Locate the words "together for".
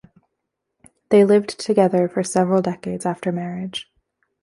1.59-2.23